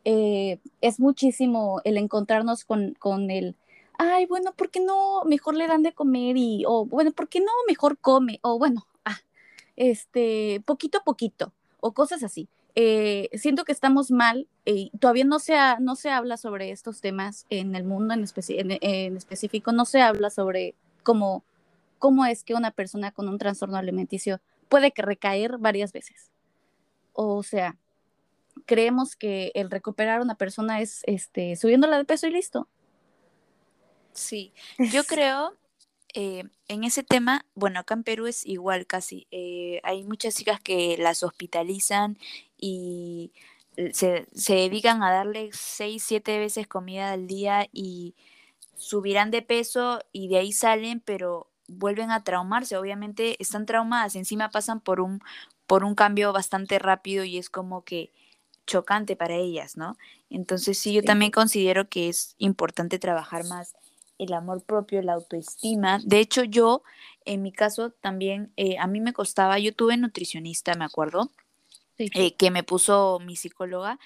[0.05, 3.55] eh, es muchísimo el encontrarnos con, con el,
[3.99, 6.37] ay, bueno, ¿por qué no mejor le dan de comer?
[6.37, 8.41] Y, o bueno, ¿por qué no mejor come?
[8.43, 9.19] O bueno, ah,
[9.77, 12.49] este, poquito a poquito, o cosas así.
[12.75, 17.45] Eh, siento que estamos mal y todavía no se, no se habla sobre estos temas
[17.51, 18.25] en el mundo en,
[18.81, 21.45] en específico, no se habla sobre cómo
[22.03, 26.33] cómo es que una persona con un trastorno alimenticio puede que recaer varias veces.
[27.13, 27.79] O sea,
[28.67, 32.67] creemos que el recuperar a una persona es este, subiéndola de peso y listo.
[34.15, 34.53] Sí,
[34.93, 35.57] yo creo
[36.13, 39.29] eh, en ese tema, bueno, acá en Perú es igual casi.
[39.31, 42.19] Eh, hay muchas chicas que las hospitalizan
[42.59, 43.31] y
[43.93, 48.17] se, se, dedican a darle seis, siete veces comida al día y
[48.77, 54.51] subirán de peso y de ahí salen, pero vuelven a traumarse, obviamente están traumadas, encima
[54.51, 55.21] pasan por un,
[55.67, 58.11] por un cambio bastante rápido y es como que
[58.67, 59.97] chocante para ellas, ¿no?
[60.31, 63.75] Entonces sí, yo también considero que es importante trabajar más
[64.19, 66.01] el amor propio, la autoestima.
[66.05, 66.83] De hecho, yo,
[67.25, 71.31] en mi caso, también, eh, a mí me costaba, yo tuve nutricionista, me acuerdo,
[71.99, 73.99] eh, que me puso mi psicóloga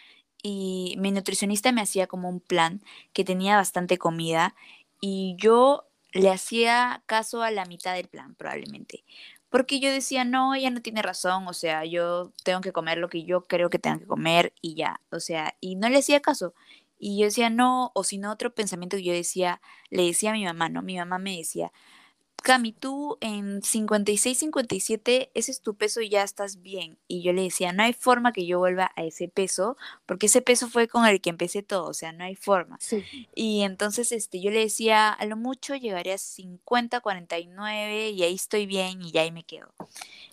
[0.42, 4.54] y mi nutricionista me hacía como un plan que tenía bastante comida
[5.00, 5.85] y yo
[6.16, 9.04] le hacía caso a la mitad del plan, probablemente.
[9.48, 13.08] Porque yo decía, no, ella no tiene razón, o sea, yo tengo que comer lo
[13.08, 16.20] que yo creo que tengo que comer y ya, o sea, y no le hacía
[16.20, 16.54] caso.
[16.98, 20.34] Y yo decía, no, o si no, otro pensamiento que yo decía, le decía a
[20.34, 20.82] mi mamá, ¿no?
[20.82, 21.72] Mi mamá me decía,
[22.46, 26.96] Cami, tú en 56, 57, ese es tu peso y ya estás bien.
[27.08, 30.42] Y yo le decía, no hay forma que yo vuelva a ese peso, porque ese
[30.42, 32.78] peso fue con el que empecé todo, o sea, no hay forma.
[33.34, 38.34] Y entonces este, yo le decía, a lo mucho llegaré a 50, 49 y ahí
[38.36, 39.74] estoy bien y ya ahí me quedo.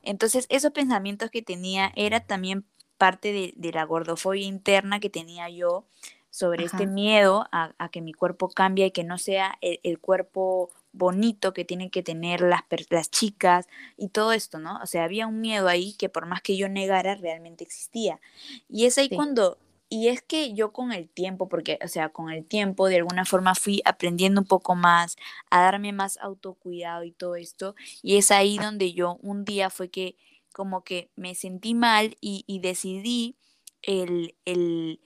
[0.03, 2.63] Entonces, esos pensamientos que tenía era también
[2.99, 5.87] parte de, la gordofobia interna que tenía yo
[6.29, 11.53] sobre este miedo a, que mi cuerpo cambie y que no sea el cuerpo bonito
[11.53, 14.79] que tienen que tener las, las chicas y todo esto, ¿no?
[14.81, 18.21] O sea, había un miedo ahí que por más que yo negara, realmente existía.
[18.69, 19.57] Y es ahí cuando,
[19.89, 23.25] y es que yo con el tiempo, porque, o sea, con el tiempo de alguna
[23.25, 25.17] forma fui aprendiendo un poco más,
[25.49, 29.89] a darme más autocuidado y todo esto, y es ahí donde yo un día fue
[29.89, 30.15] que
[30.53, 33.35] como que me sentí mal y, y decidí
[33.81, 34.99] el, el,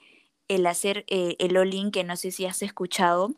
[0.49, 3.33] el hacer eh, el all que no sé si has escuchado,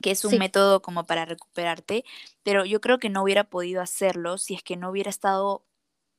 [0.00, 2.04] que es un método como para recuperarte,
[2.42, 5.64] pero yo creo que no hubiera podido hacerlo si es que no hubiera estado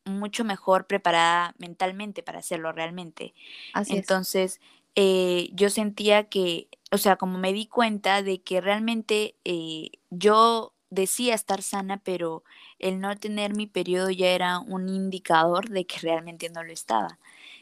[0.06, 3.34] mucho mejor preparada mentalmente para hacerlo realmente.
[3.88, 4.60] Entonces,
[4.96, 10.74] eh, yo sentía que, o sea, como me di cuenta de que realmente eh, yo
[10.90, 12.44] decía estar sana, pero
[12.80, 17.20] el no tener mi periodo ya era un indicador de que realmente no lo estaba.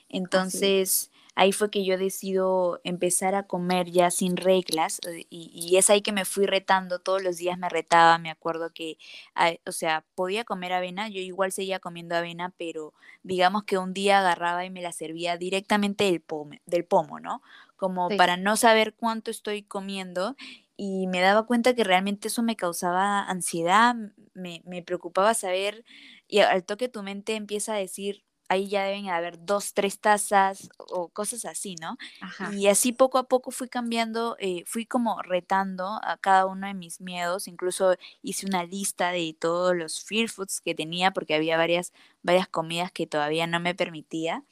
[0.09, 5.89] Entonces, ahí fue que yo decido empezar a comer ya sin reglas eh, y, es
[5.89, 8.97] ahí que me fui retando, todos los días me retaba, me acuerdo que,
[9.65, 12.93] o sea, podía comer avena, yo igual seguía comiendo avena, pero
[13.23, 17.41] digamos que un día agarraba y me la servía directamente del pomo, del pomo ¿no?
[17.75, 20.37] Como para no saber cuánto estoy comiendo
[20.77, 23.95] y me daba cuenta que realmente eso me causaba ansiedad,
[24.33, 25.83] me, me preocupaba saber
[26.27, 30.69] y al toque tu mente empieza a decir, ahí ya deben haber dos, tres tazas
[30.77, 31.97] o cosas así, ¿no?
[32.53, 36.73] Y así poco a poco fui cambiando, eh, fui como retando a cada uno de
[36.73, 41.57] mis miedos, incluso hice una lista de todos los fear foods que tenía porque había
[41.57, 44.43] varias, varias comidas que todavía no me permitía.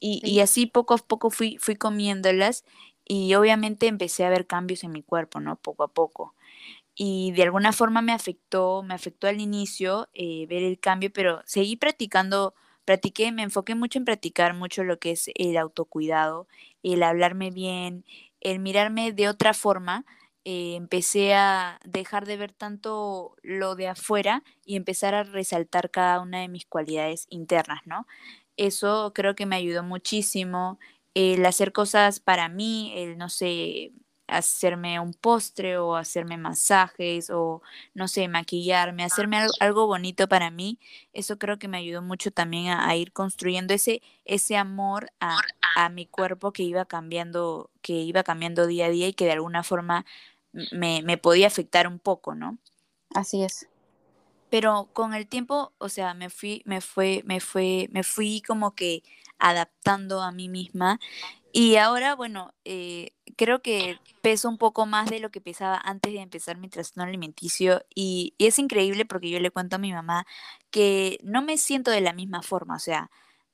[0.00, 2.64] Y, y así poco a poco fui, fui comiéndolas
[3.04, 5.56] y obviamente empecé a ver cambios en mi cuerpo, ¿no?
[5.56, 6.34] Poco a poco.
[6.94, 11.42] Y de alguna forma me afectó, me afectó al inicio eh, ver el cambio, pero
[11.44, 16.48] seguí practicando, practiqué, me enfoqué mucho en practicar mucho lo que es el autocuidado,
[16.82, 18.04] el hablarme bien,
[18.40, 20.04] el mirarme de otra forma.
[20.46, 26.20] Eh, empecé a dejar de ver tanto lo de afuera y empezar a resaltar cada
[26.20, 28.06] una de mis cualidades internas, ¿no?
[28.56, 30.78] Eso creo que me ayudó muchísimo
[31.14, 33.92] el hacer cosas para mí, el, no sé,
[34.26, 37.62] hacerme un postre o hacerme masajes o,
[37.94, 40.78] no sé, maquillarme, hacerme algo, bonito para mí,
[41.12, 45.38] eso creo que me ayudó mucho también a, ir construyendo ese, ese amor a,
[45.76, 49.32] a, mi cuerpo que iba cambiando, que iba cambiando día a día y que de
[49.32, 50.06] alguna forma
[50.72, 52.58] me, me podía afectar un poco, ¿no?
[53.14, 53.68] Así es.
[54.50, 58.74] Pero con el tiempo, o sea, me fui, me fue, me fue, me fui como
[58.74, 59.02] que
[59.38, 61.00] adaptando a mí misma.
[61.56, 66.12] Y ahora, bueno, eh, creo que peso un poco más de lo que pesaba antes
[66.12, 67.84] de empezar mi trastorno alimenticio.
[67.94, 70.26] Y, y, es increíble porque yo le cuento a mi mamá
[70.72, 72.74] que no me siento de la misma forma.
[72.74, 73.08] O sea,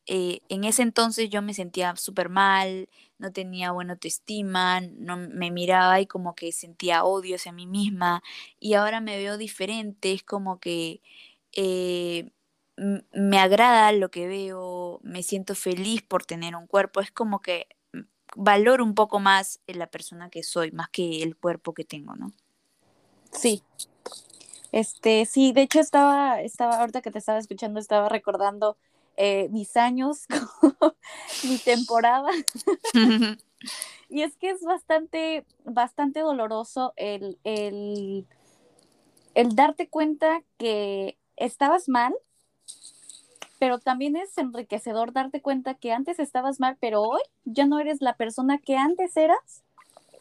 [0.06, 5.50] eh, en ese entonces yo me sentía súper mal, no tenía buena autoestima, no me
[5.50, 8.22] miraba y como que sentía odio hacia mí misma.
[8.58, 11.02] Y ahora me veo diferente, es como que...
[11.52, 12.30] Eh,
[13.12, 17.68] me agrada lo que veo, me siento feliz por tener un cuerpo, es como que
[18.36, 22.32] valoro un poco más la persona que soy, más que el cuerpo que tengo, ¿no?
[23.32, 23.62] Sí.
[24.72, 28.76] Este, sí, de hecho estaba, estaba, ahorita que te estaba escuchando, estaba recordando
[29.16, 30.26] eh, mis años,
[31.44, 32.30] mi temporada.
[34.08, 38.26] y es que es bastante, bastante doloroso el, el,
[39.34, 42.14] el darte cuenta que estabas mal
[43.60, 48.00] pero también es enriquecedor darte cuenta que antes estabas mal, pero hoy ya no eres
[48.00, 49.62] la persona que antes eras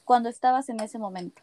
[0.04, 1.42] cuando estabas en ese momento.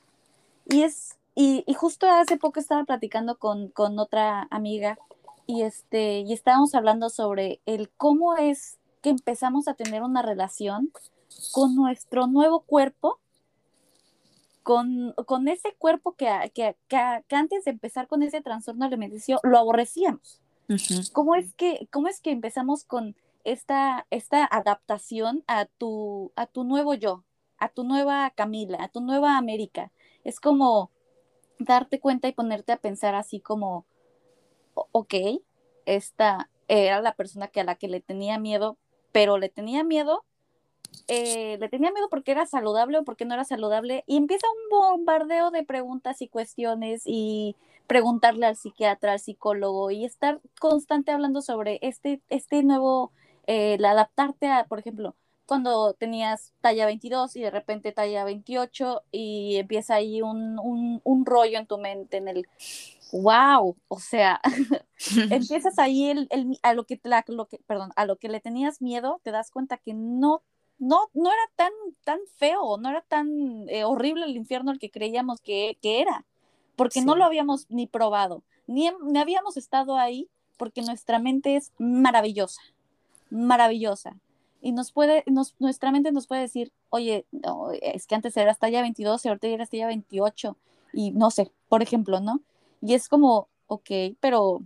[0.66, 4.98] Y es, y, justo hace poco estaba platicando con, otra amiga
[5.46, 10.92] y este, y estábamos hablando sobre el cómo es que empezamos a tener una relación
[11.50, 13.20] con nuestro nuevo cuerpo,
[14.62, 19.56] con, con ese cuerpo que, que, que antes de empezar con ese trastorno alimenticio lo
[19.56, 20.42] aborrecíamos
[21.12, 26.64] ¿Cómo, es que, ¿Cómo es que empezamos con esta, esta adaptación a tu, a tu
[26.64, 27.24] nuevo yo,
[27.58, 29.92] a tu nueva Camila, a tu nueva América?
[30.24, 30.90] Es como
[31.58, 33.86] darte cuenta y ponerte a pensar así como,
[34.74, 35.14] ok,
[35.86, 38.76] esta era la persona que a la que le tenía miedo,
[39.12, 40.24] pero le tenía miedo,
[41.08, 44.78] eh, le tenía miedo porque era saludable o porque no era saludable, y empieza un
[44.78, 51.42] bombardeo de preguntas y cuestiones y preguntarle al psiquiatra, al psicólogo y estar constante hablando
[51.42, 53.12] sobre este, este nuevo,
[53.46, 59.02] eh, el adaptarte a, por ejemplo, cuando tenías talla 22 y de repente talla 28
[59.12, 60.58] y empieza ahí un,
[61.04, 62.46] un, rollo en tu mente, en el,
[63.12, 64.40] wow, o sea,
[65.30, 68.82] empiezas ahí el, el, a, lo que, lo que, perdón, a lo que le tenías
[68.82, 70.42] miedo, te das cuenta que no,
[70.78, 71.72] no, no era tan,
[72.04, 76.26] tan feo, no era tan eh, horrible el infierno el que creíamos que, que era
[76.76, 81.72] porque no lo habíamos ni probado, ni, ni, habíamos estado ahí, porque nuestra mente es
[81.78, 82.60] maravillosa,
[83.30, 84.16] maravillosa.
[84.62, 87.26] Y nos puede, nos, nuestra mente nos puede decir, oye,
[87.82, 90.56] es que antes era hasta ya 22 y ahorita ya hasta ya 28,
[90.92, 92.40] y no sé, por ejemplo, ¿no?
[92.80, 94.62] Y es como, ok, pero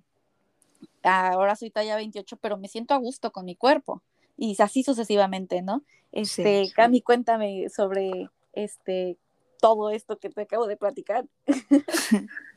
[1.02, 4.02] ahora soy talla 28, pero me siento a gusto con mi cuerpo.
[4.36, 5.82] Y así sucesivamente, ¿no?
[6.12, 9.16] Este, Cami, cuéntame sobre este
[9.60, 11.26] todo esto que te acabo de platicar.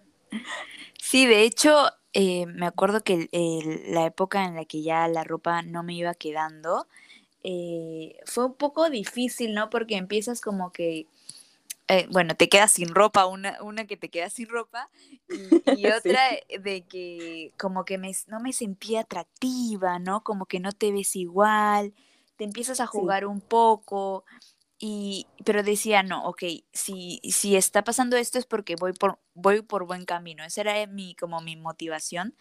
[0.99, 3.27] Sí, de hecho, eh, me acuerdo que
[3.87, 6.87] la época en la que ya la ropa no me iba quedando,
[7.43, 9.69] eh, fue un poco difícil, ¿no?
[9.69, 11.07] Porque empiezas como que,
[11.87, 14.89] eh, bueno, te quedas sin ropa, una, una que te queda sin ropa,
[15.29, 15.85] y,
[16.17, 16.21] otra
[16.59, 20.23] de que como que me, no me sentía atractiva, ¿no?
[20.23, 21.93] Como que no te ves igual,
[22.37, 24.23] te empiezas a jugar un poco,
[24.85, 26.43] y, pero decía, no, ok,
[26.73, 30.43] si, si está pasando esto es porque voy por, voy por buen camino.
[30.43, 32.35] Esa era mi, como mi motivación.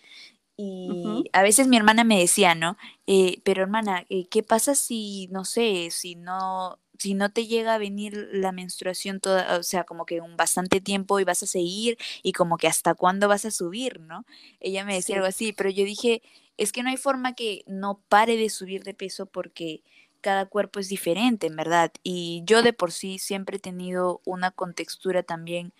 [0.56, 2.76] Y a veces mi hermana me decía, ¿no?
[3.06, 7.74] Eh, pero hermana, eh, ¿qué pasa si, no sé, si no, si no te llega
[7.76, 11.46] a venir la menstruación toda, o sea, como que un bastante tiempo y vas a
[11.46, 14.26] seguir y como que hasta cuándo vas a subir, ¿no?
[14.58, 16.22] Ella me decía algo así, pero yo dije,
[16.56, 19.84] es que no hay forma que no pare de subir de peso porque
[20.22, 21.92] cada cuerpo es diferente, en verdad.
[22.02, 25.74] Y yo de por sí siempre he tenido una contextura también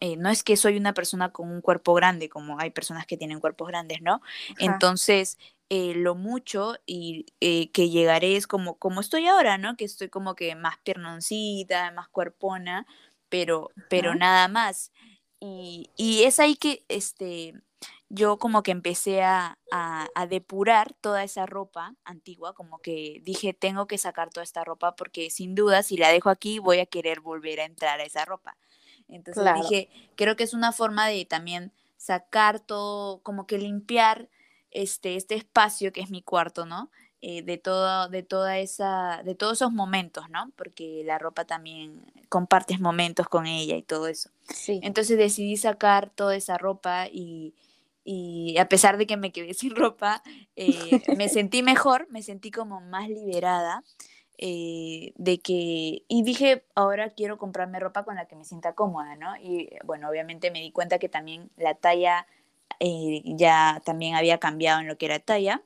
[0.00, 3.16] eh, no es que soy una persona con un cuerpo grande, como hay personas que
[3.16, 4.20] tienen cuerpos grandes, ¿no?
[4.58, 9.76] Entonces, eh, lo mucho y eh, que llegaré es como, como estoy ahora, ¿no?
[9.76, 12.86] Que estoy como que más piernoncita, más cuerpona,
[13.28, 14.92] pero, pero nada más.
[15.40, 17.54] Y, y, es ahí que este,
[18.08, 23.86] yo como que empecé a, a, depurar toda esa ropa antigua, como que dije, tengo
[23.86, 27.20] que sacar toda esta ropa porque sin duda si la dejo aquí voy a querer
[27.20, 28.56] volver a entrar a esa ropa.
[29.08, 34.28] Entonces dije, creo que es una forma de también sacar todo, como que limpiar
[34.70, 36.90] este, este espacio que es mi cuarto, ¿no?
[37.26, 40.52] Eh, de, todo, de, toda esa, de todos esos momentos, ¿no?
[40.56, 44.28] Porque la ropa también compartes momentos con ella y todo eso.
[44.50, 44.80] Sí.
[44.82, 47.54] Entonces decidí sacar toda esa ropa y,
[48.04, 50.22] y a pesar de que me quedé sin ropa,
[50.56, 50.68] eh,
[51.16, 53.82] me sentí mejor, me sentí como más liberada.
[54.36, 59.14] Eh, de que, y dije, ahora quiero comprarme ropa con la que me sienta cómoda,
[59.14, 59.36] ¿no?
[59.36, 62.26] Y bueno, obviamente me di cuenta que también la talla
[62.80, 65.62] eh, ya también había cambiado en lo que era talla.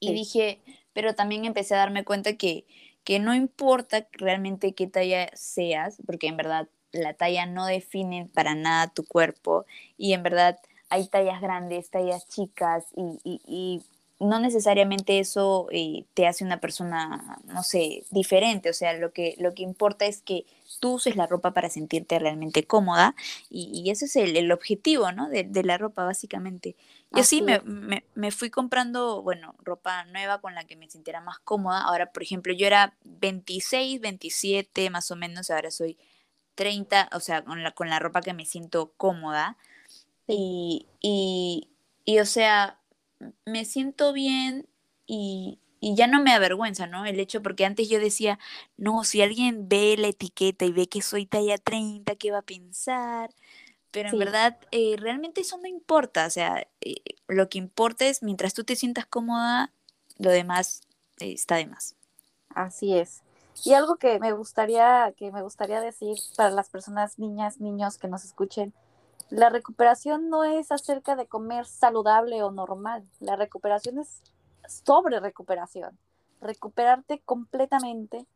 [0.00, 0.60] Y dije,
[0.92, 2.66] pero también empecé a darme cuenta que,
[3.04, 8.54] que no importa realmente qué talla seas, porque en verdad la talla no define para
[8.54, 13.82] nada tu cuerpo y en verdad hay tallas grandes, tallas chicas y,
[14.20, 18.70] no necesariamente eso eh, te hace una persona, no sé, diferente.
[18.70, 20.46] O sea, lo que, lo que importa es que
[20.78, 23.16] tú uses la ropa para sentirte realmente cómoda
[23.50, 25.28] y, ese es el, objetivo, ¿no?
[25.28, 26.76] De, la ropa, básicamente.
[27.10, 27.60] Yo sí me,
[28.14, 31.82] me, fui comprando, bueno, ropa nueva con la que me sintiera más cómoda.
[31.82, 35.98] Ahora, por ejemplo, yo era 26, 27 más o menos, ahora soy
[36.54, 39.56] 30, o sea, con la, con la ropa que me siento cómoda.
[40.26, 41.68] Y, y,
[42.04, 42.80] y, o sea,
[43.44, 44.66] me siento bien
[45.06, 47.04] y, y ya no me avergüenza, ¿no?
[47.04, 48.38] El hecho, porque antes yo decía,
[48.76, 52.42] no, si alguien ve la etiqueta y ve que soy talla 30, ¿qué va a
[52.42, 53.30] pensar?
[53.90, 56.96] Pero en verdad, eh, realmente eso no importa, o sea, eh,
[57.28, 59.72] lo que importa es mientras tú te sientas cómoda,
[60.18, 60.80] lo demás
[61.20, 61.94] eh, está de más.
[62.54, 63.22] Así es.
[63.64, 68.08] Y algo que me gustaría, que me gustaría decir para las personas, niñas, niños que
[68.08, 68.72] nos escuchen,
[69.30, 73.04] la recuperación no es acerca de comer saludable o normal.
[73.20, 74.22] La recuperación es
[74.66, 75.98] sobre recuperación.
[76.40, 78.26] Recuperarte completamente,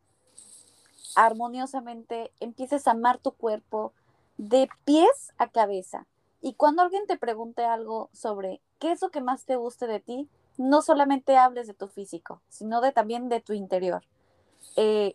[1.15, 3.93] armoniosamente, empieces a amar tu cuerpo
[4.37, 6.05] de pies a cabeza.
[6.41, 9.99] Y cuando alguien te pregunte algo sobre qué es lo que más te guste de
[9.99, 14.03] ti, no solamente hables de tu físico, sino de también de tu interior.
[14.81, 15.13] Eh,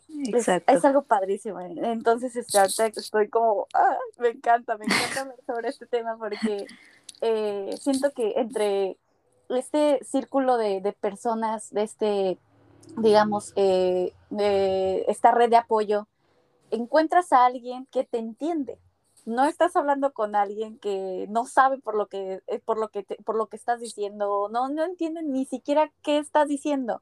[0.66, 1.58] es, algo padrísimo.
[1.60, 2.60] Entonces, este,
[2.96, 6.66] estoy como, ah, me encanta, me encanta hablar sobre este tema porque
[7.22, 8.98] eh, siento que entre
[9.48, 12.38] este círculo de, personas, de este,
[12.98, 16.08] digamos, eh, de esta red de apoyo,
[16.70, 18.78] encuentras a alguien que te entiende.
[19.24, 23.36] No estás hablando con alguien que no sabe por lo que, por lo que, por
[23.36, 27.00] lo que estás diciendo, no, no entiende ni siquiera qué estás diciendo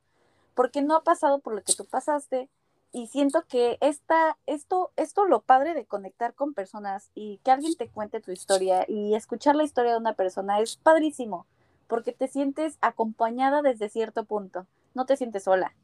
[0.55, 2.49] porque no ha pasado por lo que tú pasaste
[2.93, 7.75] y siento que esta, esto, esto lo padre de conectar con personas y que alguien
[7.75, 11.47] te cuente tu historia y escuchar la historia de una persona es padrísimo,
[11.87, 15.75] porque te sientes acompañada desde cierto punto, no te sientes sola,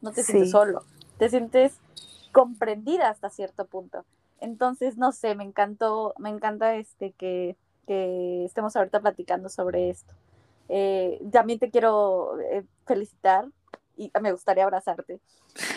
[0.00, 0.84] no te sientes solo,
[1.18, 1.78] te sientes
[2.30, 4.04] comprendida hasta cierto punto.
[4.40, 7.56] Entonces, no sé, me encantó, me encanta este que,
[7.86, 10.14] que estemos ahorita platicando sobre esto.
[10.68, 13.46] Eh, también te quiero eh, felicitar
[13.96, 15.20] y me gustaría abrazarte.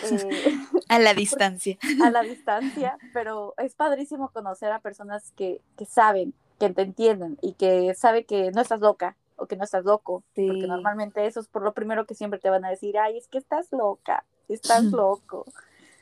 [0.04, 1.78] Eh, a la distancia.
[2.04, 7.38] A la distancia, pero es padrísimo conocer a personas que, que saben, que te entienden
[7.42, 11.40] y que sabe que no estás loca o que no estás loco, porque normalmente eso
[11.40, 14.24] es por lo primero que siempre te van a decir, ay, es que estás loca,
[14.48, 15.44] estás loco,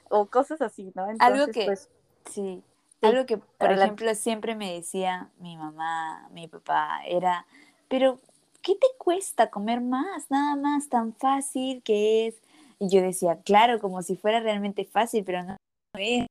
[0.08, 1.08] o cosas así, ¿no?
[1.18, 1.90] algo que, pues,
[2.30, 2.62] sí,
[3.02, 7.44] algo que, por ejemplo, siempre me decía mi mamá, mi papá, era,
[7.88, 8.20] pero
[8.64, 10.30] ¿qué te cuesta comer más?
[10.30, 12.42] Nada más tan fácil que es.
[12.80, 15.56] Y yo decía, claro, como si fuera realmente fácil, pero no
[15.98, 16.26] es.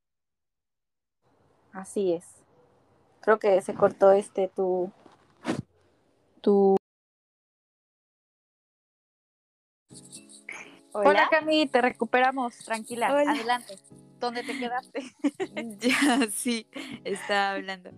[1.71, 2.25] Así es.
[3.21, 4.91] Creo que se cortó este tu
[6.41, 6.75] tu
[10.91, 13.79] Hola, Cami, te recuperamos, tranquila, adelante.
[14.19, 15.01] ¿Dónde te quedaste?
[15.79, 16.67] ya, sí,
[17.03, 17.91] estaba hablando.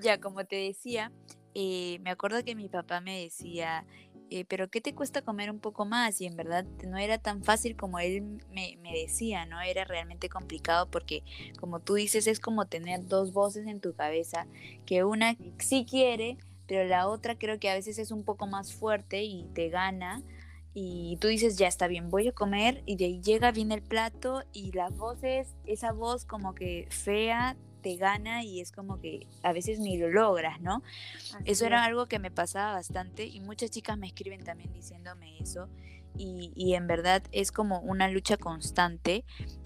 [0.00, 1.12] Ya, como te decía,
[1.54, 3.84] eh, me acuerdo que mi papá me decía,
[4.30, 6.20] eh, pero ¿qué te cuesta comer un poco más?
[6.22, 9.60] Y en verdad no era tan fácil como él me, me, decía, ¿no?
[9.60, 11.22] Era realmente complicado porque,
[11.60, 14.46] como tú dices, es como tener dos voces en tu cabeza,
[14.86, 18.72] que una sí quiere, pero la otra creo que a veces es un poco más
[18.72, 20.22] fuerte y te gana.
[20.72, 23.82] Y tú dices, ya está bien, voy a comer y de ahí llega bien el
[23.82, 29.00] plato y la voz es, esa voz como que fea, te gana y es como
[29.00, 30.82] que a veces ni lo logras, ¿no?
[31.44, 35.68] eso era algo que me pasaba bastante y muchas chicas me escriben también diciéndome eso
[36.16, 39.24] y, y en verdad es como una lucha constante,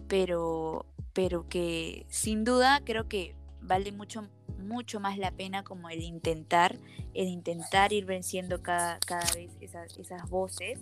[0.08, 6.02] pero, pero que sin duda creo que vale mucho mucho más la pena como el
[6.02, 6.76] intentar,
[7.14, 10.80] el intentar ir venciendo cada, cada vez esas, esas voces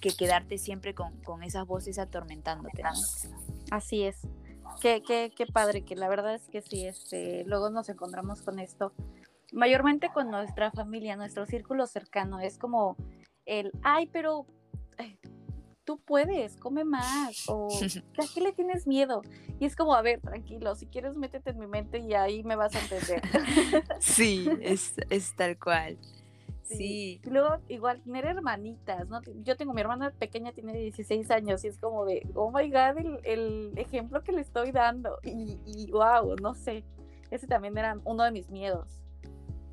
[0.00, 2.82] que quedarte siempre con, con esas voces atormentándote.
[3.70, 4.26] Así es.
[4.80, 8.58] Qué, qué, qué padre, que la verdad es que sí, este, luego nos encontramos con
[8.58, 8.92] esto,
[9.52, 12.96] mayormente con nuestra familia, nuestro círculo cercano, es como
[13.46, 14.46] el, ay, pero
[15.86, 17.68] tú puedes, come más, o
[18.18, 19.22] ¿a qué le tienes miedo?
[19.58, 22.56] Y es como, a ver, tranquilo, si quieres métete en mi mente y ahí me
[22.56, 23.22] vas a entender.
[24.00, 25.96] Sí, es, es tal cual.
[26.66, 27.20] Sí.
[27.24, 29.20] Y luego, igual, tener hermanitas, ¿no?
[29.44, 32.98] Yo tengo mi hermana pequeña, tiene 16 años, y es como de, oh my god,
[32.98, 35.18] el, el ejemplo que le estoy dando.
[35.22, 36.84] Y, y wow, no sé.
[37.30, 39.00] Ese también era uno de mis miedos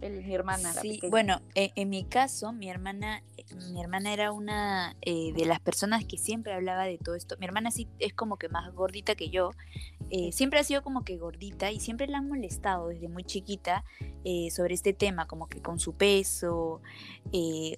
[0.09, 0.73] mi hermana.
[0.73, 3.23] Sí, bueno, e, en, mi caso, mi hermana,
[3.71, 7.35] mi hermana era una eh, de las personas que siempre hablaba de todo esto.
[7.39, 9.51] Mi hermana sí es como que más gordita que yo.
[10.09, 13.83] Eh, siempre ha sido como que gordita y siempre la han molestado desde muy chiquita
[14.23, 16.81] eh, sobre este tema, como que con su peso.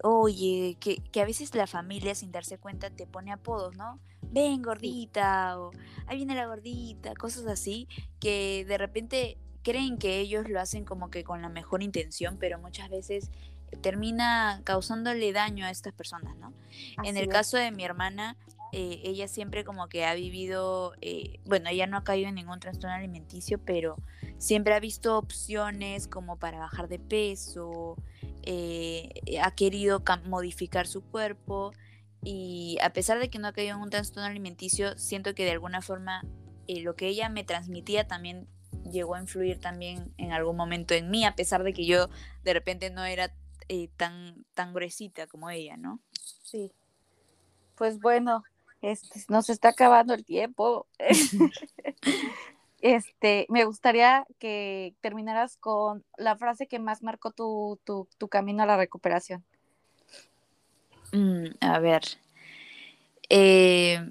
[0.04, 4.00] oye, que, que a veces la familia sin darse cuenta te pone apodos, ¿no?
[4.22, 5.72] Ven gordita o
[6.08, 7.88] ahí viene la gordita, cosas así,
[8.20, 12.60] que de repente creen que ellos lo hacen como que con la mejor intención, pero
[12.60, 13.32] muchas veces
[13.82, 16.54] termina causándole daño a estas personas, ¿no?
[17.04, 18.38] en el caso de mi hermana,
[18.72, 22.59] eh, ella siempre como que ha vivido, eh, bueno, ella no ha caído en ningún
[22.59, 23.97] trastorno alimenticio, pero
[24.38, 27.95] siempre ha visto opciones como para bajar de peso,
[28.43, 31.74] eh, ha querido modificar su cuerpo
[32.24, 35.51] y a pesar de que no ha caído en un trastorno alimenticio, siento que de
[35.51, 36.24] alguna forma
[36.68, 38.47] lo que ella me transmitía también
[38.91, 42.09] llegó a influir también en algún momento en mí, a pesar de que yo
[42.43, 43.34] de repente no era
[43.95, 45.99] tan, tan gruesita como ella, ¿no?
[46.43, 46.72] Sí.
[47.76, 48.43] Pues bueno,
[48.92, 50.88] este, nos está acabando el tiempo.
[52.82, 57.80] este, me gustaría que terminaras con la frase que más marcó tu,
[58.30, 59.44] camino a la recuperación.
[61.12, 62.04] Mm, a ver.
[63.30, 64.10] Eh,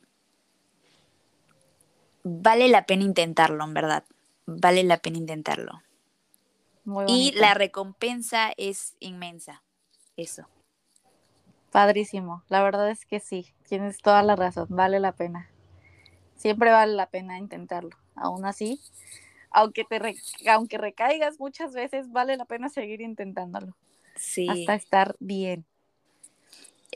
[2.22, 4.04] vale la pena intentarlo, en verdad
[4.46, 5.82] vale la pena intentarlo.
[7.06, 9.62] y la recompensa es inmensa.
[10.16, 10.46] Eso.
[11.70, 12.44] Padrísimo.
[12.48, 15.50] La verdad es que sí, tienes toda la razón, vale la pena.
[16.36, 17.96] Siempre vale la pena intentarlo.
[18.14, 18.80] Aún así,
[19.50, 20.00] aunque te
[20.48, 23.76] aunque recaigas muchas veces, vale la pena seguir intentándolo.
[24.14, 24.48] Sí.
[24.48, 25.64] Hasta estar bien.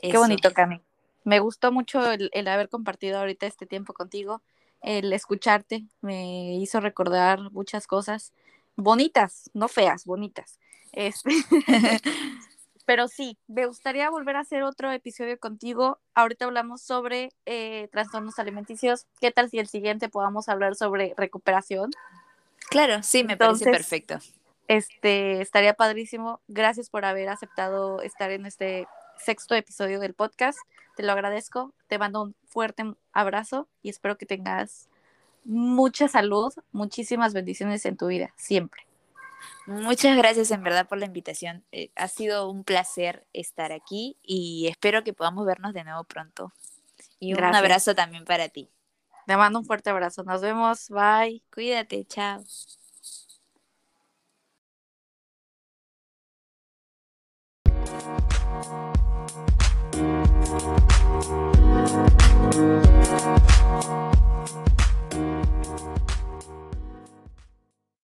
[0.01, 0.79] Qué bonito, Cami.
[1.25, 4.41] Me gustó mucho el, el haber compartido ahorita este tiempo contigo
[4.81, 8.31] el escucharte me hizo recordar muchas cosas
[8.77, 10.57] bonitas, no feas, bonitas.
[10.93, 11.31] Este,
[12.89, 15.99] pero sí, me gustaría volver a hacer otro episodio contigo.
[16.15, 19.05] Ahorita hablamos sobre eh, trastornos alimenticios.
[19.21, 21.91] ¿Qué tal si el siguiente podamos hablar sobre recuperación?
[22.71, 24.17] Claro, sí, me parece perfecto.
[24.67, 26.41] Este, estaría padrísimo.
[26.47, 28.87] Gracias por haber aceptado estar en este
[29.23, 30.57] sexto episodio del podcast.
[30.95, 31.75] Te lo agradezco.
[31.85, 34.89] Te mando un fuerte abrazo y espero que tengas
[35.45, 38.88] mucha salud, muchísimas bendiciones en tu vida, siempre.
[39.65, 41.63] Muchas gracias en verdad por la invitación.
[41.71, 46.53] Eh, ha sido un placer estar aquí y espero que podamos vernos de nuevo pronto.
[47.19, 48.71] Y un abrazo también para ti.
[49.27, 50.23] Te mando un fuerte abrazo.
[50.23, 50.89] Nos vemos.
[50.89, 51.43] Bye.
[51.51, 52.05] Cuídate.
[52.05, 52.43] Chao.